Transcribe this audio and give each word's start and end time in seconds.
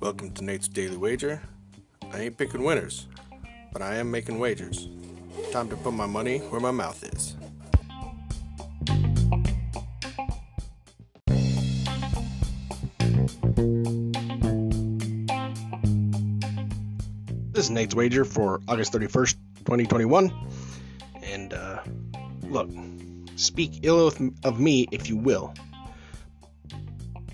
Welcome 0.00 0.32
to 0.34 0.42
Nate's 0.42 0.66
Daily 0.66 0.96
Wager. 0.96 1.40
I 2.12 2.22
ain't 2.22 2.36
picking 2.36 2.64
winners, 2.64 3.06
but 3.72 3.80
I 3.80 3.94
am 3.96 4.10
making 4.10 4.40
wagers. 4.40 4.88
Time 5.52 5.68
to 5.68 5.76
put 5.76 5.92
my 5.92 6.06
money 6.06 6.38
where 6.38 6.60
my 6.60 6.72
mouth 6.72 7.04
is. 7.04 7.36
This 17.52 17.66
is 17.66 17.70
Nate's 17.70 17.94
Wager 17.94 18.24
for 18.24 18.60
August 18.66 18.92
31st, 18.92 19.36
2021. 19.58 20.32
And 21.22 21.54
uh, 21.54 21.82
look, 22.42 22.68
speak 23.38 23.80
ill 23.84 24.08
of, 24.08 24.58
me 24.58 24.86
if 24.90 25.08
you 25.08 25.16
will, 25.16 25.54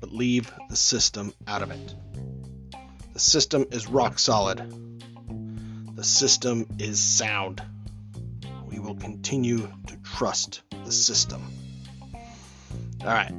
but 0.00 0.12
leave 0.12 0.52
the 0.68 0.76
system 0.76 1.32
out 1.48 1.62
of 1.62 1.70
it. 1.70 1.94
The 3.14 3.18
system 3.18 3.64
is 3.72 3.88
rock 3.88 4.18
solid. 4.18 4.58
The 5.94 6.04
system 6.04 6.66
is 6.78 7.00
sound. 7.00 7.62
We 8.66 8.78
will 8.78 8.96
continue 8.96 9.72
to 9.86 9.96
trust 10.04 10.60
the 10.84 10.92
system. 10.92 11.42
All 13.00 13.06
right. 13.06 13.32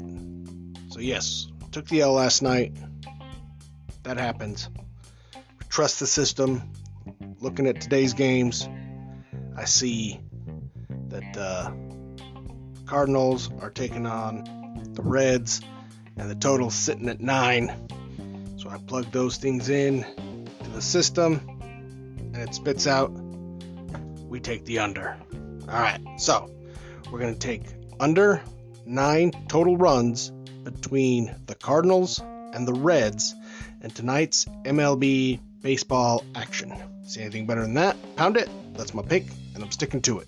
So, 0.89 0.99
yes, 0.99 1.47
took 1.71 1.85
the 1.87 2.01
L 2.01 2.13
last 2.13 2.41
night. 2.41 2.75
That 4.01 4.17
happens. 4.17 4.69
Trust 5.69 5.99
the 5.99 6.07
system. 6.07 6.71
Looking 7.39 7.67
at 7.67 7.79
today's 7.81 8.13
games, 8.13 8.67
I 9.55 9.65
see 9.65 10.19
that 11.09 11.37
uh, 11.37 11.71
Cardinals 12.87 13.51
are 13.61 13.69
taking 13.69 14.05
on 14.05 14.89
the 14.93 15.01
Reds, 15.01 15.61
and 16.15 16.29
the 16.29 16.35
total's 16.35 16.73
sitting 16.73 17.09
at 17.09 17.19
nine. 17.19 17.71
So 18.57 18.69
I 18.69 18.77
plug 18.77 19.11
those 19.11 19.37
things 19.37 19.69
in 19.69 20.05
to 20.63 20.69
the 20.69 20.81
system, 20.81 21.41
and 22.33 22.37
it 22.37 22.55
spits 22.55 22.87
out. 22.87 23.11
We 24.27 24.39
take 24.39 24.65
the 24.65 24.79
under. 24.79 25.17
All 25.69 25.79
right, 25.79 25.99
so 26.17 26.49
we're 27.11 27.19
going 27.19 27.33
to 27.33 27.39
take 27.39 27.63
under 27.99 28.41
nine 28.85 29.31
total 29.49 29.75
runs 29.75 30.31
between 30.63 31.35
the 31.45 31.55
Cardinals 31.55 32.19
and 32.19 32.67
the 32.67 32.73
Reds 32.73 33.35
in 33.81 33.89
tonight's 33.89 34.45
MLB 34.63 35.39
baseball 35.61 36.23
action. 36.35 36.73
See 37.03 37.21
anything 37.21 37.45
better 37.47 37.61
than 37.61 37.73
that? 37.75 37.97
Pound 38.15 38.37
it. 38.37 38.49
That's 38.73 38.93
my 38.93 39.01
pick, 39.01 39.25
and 39.55 39.63
I'm 39.63 39.71
sticking 39.71 40.01
to 40.03 40.19
it. 40.19 40.27